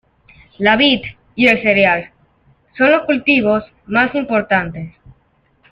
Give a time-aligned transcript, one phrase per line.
[0.57, 1.01] La vid
[1.35, 2.09] y el cereal
[2.75, 4.91] son los cultivos más importantes.